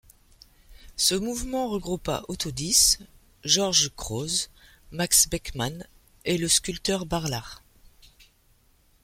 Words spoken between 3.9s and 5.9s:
Grosz, Max Beckmann